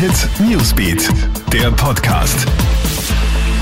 Hit 0.00 0.30
Newsbeat, 0.40 1.10
der 1.52 1.70
Podcast. 1.72 2.46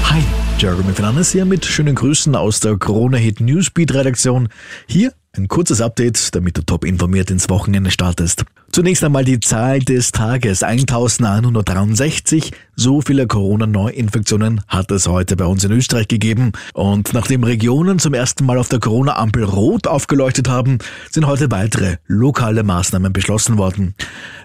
Hi, 0.04 0.22
Jeremy 0.57 0.92
Fernandes 0.92 1.33
hier 1.33 1.45
mit 1.45 1.64
schönen 1.64 1.96
Grüßen 1.96 2.37
aus 2.37 2.61
der 2.61 2.77
Krone 2.77 3.18
Hit 3.18 3.41
Newsbeat 3.41 3.93
Redaktion. 3.93 4.48
Hier 4.87 5.12
ein 5.37 5.49
kurzes 5.49 5.80
Update, 5.80 6.35
damit 6.35 6.57
du 6.57 6.62
top 6.62 6.85
informiert 6.85 7.30
ins 7.30 7.48
Wochenende 7.48 7.91
startest. 7.91 8.45
Zunächst 8.71 9.03
einmal 9.03 9.25
die 9.25 9.41
Zahl 9.41 9.80
des 9.80 10.12
Tages 10.12 10.62
1163. 10.62 12.52
So 12.77 13.01
viele 13.01 13.27
Corona-Neuinfektionen 13.27 14.61
hat 14.69 14.91
es 14.91 15.09
heute 15.09 15.37
bei 15.37 15.46
uns 15.46 15.64
in 15.64 15.73
Österreich 15.73 16.06
gegeben. 16.06 16.52
Und 16.75 17.12
nachdem 17.14 17.45
Regionen 17.45 17.98
zum 17.98 18.14
ersten 18.14 18.45
Mal 18.45 18.59
auf 18.59 18.69
der 18.69 18.79
Corona-Ampel 18.79 19.43
rot 19.45 19.87
aufgeleuchtet 19.87 20.48
haben, 20.48 20.79
sind 21.11 21.27
heute 21.27 21.51
weitere 21.51 21.97
lokale 22.06 22.62
Maßnahmen 22.62 23.12
beschlossen 23.12 23.59
worden. 23.59 23.95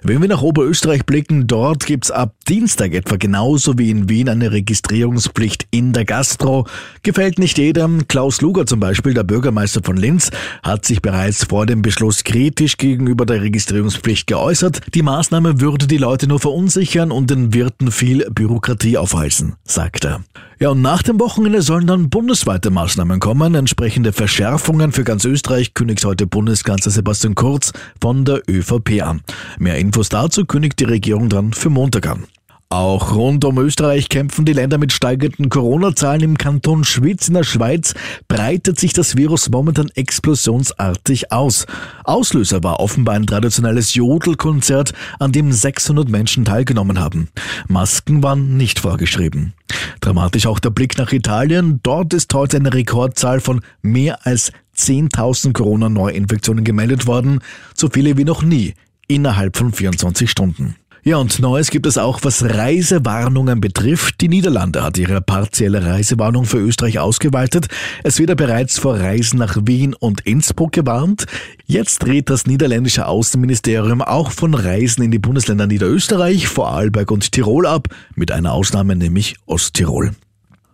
Wenn 0.02 0.22
wir 0.22 0.30
nach 0.30 0.42
Oberösterreich 0.42 1.06
blicken, 1.06 1.46
dort 1.46 1.86
gibt's 1.86 2.10
ab 2.10 2.34
Dienstag 2.48 2.94
etwa 2.94 3.18
genauso 3.18 3.78
wie 3.78 3.92
in 3.92 4.10
Wien 4.10 4.30
eine 4.30 4.52
Registrierungspflicht 4.52 5.68
in 5.70 5.94
der 5.94 6.06
Gastro. 6.06 6.66
Gefällt 7.04 7.40
nicht 7.40 7.58
jedem. 7.58 8.08
Klaus 8.08 8.42
Luger 8.42 8.66
zum 8.66 8.80
Beispiel, 8.80 9.14
der 9.14 9.24
Bürgermeister 9.24 9.82
von 9.84 9.98
Linz, 9.98 10.32
hat 10.64 10.73
sich 10.82 11.02
bereits 11.02 11.46
vor 11.46 11.66
dem 11.66 11.82
Beschluss 11.82 12.24
kritisch 12.24 12.78
gegenüber 12.78 13.26
der 13.26 13.42
Registrierungspflicht 13.42 14.28
geäußert, 14.28 14.82
die 14.94 15.02
Maßnahme 15.02 15.62
würde 15.62 15.88
die 15.88 15.98
Leute 15.98 16.28
nur 16.28 16.40
verunsichern 16.40 17.12
und 17.12 17.30
den 17.30 17.54
Wirten 17.54 17.92
viel 17.92 18.30
Bürokratie 18.32 18.98
aufhalsen, 18.98 19.56
sagt 19.64 20.06
er. 20.06 20.24
Ja, 20.60 20.70
und 20.70 20.82
nach 20.82 21.04
dem 21.04 21.20
Wochenende 21.20 21.62
sollen 21.62 21.88
dann 21.88 22.10
bundesweite 22.10 22.70
Maßnahmen 22.70 23.20
kommen. 23.20 23.54
Entsprechende 23.56 24.14
Verschärfungen 24.14 24.92
für 24.92 25.04
ganz 25.04 25.26
Österreich 25.26 25.74
kündigt 25.74 26.06
heute 26.06 26.26
Bundeskanzler 26.26 26.92
Sebastian 26.92 27.36
Kurz 27.36 27.74
von 28.02 28.26
der 28.26 28.42
ÖVP 28.50 29.02
an. 29.02 29.22
Mehr 29.60 29.78
Infos 29.78 30.10
dazu 30.10 30.46
kündigt 30.46 30.80
die 30.80 30.86
Regierung 30.86 31.30
dann 31.30 31.54
für 31.54 31.70
Montag 31.70 32.08
an. 32.08 32.26
Auch 32.74 33.14
rund 33.14 33.46
um 33.46 33.60
Österreich 33.60 34.10
kämpfen 34.10 34.46
die 34.46 34.54
Länder 34.54 34.80
mit 34.80 34.92
steigenden 34.92 35.50
Corona-Zahlen. 35.50 36.22
Im 36.24 36.38
Kanton 36.40 36.84
Schwyz 36.84 37.28
in 37.28 37.36
der 37.36 37.44
Schweiz 37.44 37.94
breitet 38.28 38.80
sich 38.80 38.94
das 38.94 39.16
Virus 39.16 39.48
momentan 39.52 39.92
explosionsartig 39.94 41.32
aus. 41.32 41.68
Auslöser 42.04 42.64
war 42.64 42.80
offenbar 42.80 43.14
ein 43.14 43.28
traditionelles 43.28 43.94
Jodelkonzert, 43.94 44.94
an 45.20 45.32
dem 45.32 45.52
600 45.52 46.10
Menschen 46.10 46.46
teilgenommen 46.46 47.00
haben. 47.00 47.30
Masken 47.68 48.24
waren 48.24 48.58
nicht 48.58 48.80
vorgeschrieben. 48.80 49.54
Dramatisch 50.02 50.48
auch 50.48 50.58
der 50.58 50.72
Blick 50.72 50.98
nach 50.98 51.14
Italien. 51.14 51.80
Dort 51.84 52.12
ist 52.16 52.34
heute 52.34 52.58
eine 52.58 52.74
Rekordzahl 52.74 53.40
von 53.40 53.62
mehr 53.84 54.26
als 54.26 54.52
10.000 54.76 55.54
Corona-Neuinfektionen 55.54 56.64
gemeldet 56.64 57.06
worden, 57.06 57.42
so 57.76 57.90
viele 57.94 58.18
wie 58.18 58.26
noch 58.26 58.42
nie 58.42 58.74
innerhalb 59.08 59.58
von 59.58 59.72
24 59.72 60.32
Stunden. 60.32 60.76
Ja, 61.06 61.18
und 61.18 61.38
Neues 61.40 61.70
gibt 61.70 61.86
es 61.86 61.98
auch, 61.98 62.20
was 62.24 62.46
Reisewarnungen 62.46 63.60
betrifft. 63.60 64.22
Die 64.22 64.30
Niederlande 64.30 64.84
hat 64.84 64.98
ihre 64.98 65.20
partielle 65.20 65.86
Reisewarnung 65.86 66.46
für 66.46 66.60
Österreich 66.60 66.98
ausgeweitet. 67.00 67.68
Es 68.04 68.20
wird 68.20 68.30
ja 68.30 68.36
bereits 68.36 68.80
vor 68.80 68.98
Reisen 68.98 69.38
nach 69.38 69.58
Wien 69.66 69.94
und 69.96 70.22
Innsbruck 70.22 70.72
gewarnt. 70.72 71.26
Jetzt 71.66 72.00
dreht 72.00 72.30
das 72.30 72.46
niederländische 72.46 73.06
Außenministerium 73.06 74.02
auch 74.02 74.32
von 74.32 74.54
Reisen 74.54 75.04
in 75.04 75.12
die 75.12 75.20
Bundesländer 75.20 75.68
Niederösterreich, 75.68 76.48
Vorarlberg 76.48 77.12
und 77.12 77.34
Tirol 77.34 77.68
ab, 77.68 77.90
mit 78.16 78.32
einer 78.32 78.54
Ausnahme, 78.54 78.96
nämlich 78.96 79.36
Osttirol. 79.46 80.12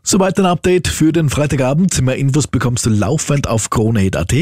Soweit 0.04 0.38
ein 0.38 0.46
Update 0.46 0.88
für 0.88 1.12
den 1.12 1.30
Freitagabend. 1.30 2.00
Mehr 2.04 2.18
Infos 2.18 2.46
bekommst 2.46 2.86
du 2.86 2.92
laufend 2.92 3.48
auf 3.48 3.72
kronehit.at 3.72 4.34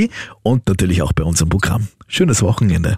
und 0.44 0.68
natürlich 0.68 1.02
auch 1.02 1.14
bei 1.14 1.24
unserem 1.24 1.48
Programm. 1.48 1.88
Schönes 2.10 2.42
Wochenende. 2.42 2.98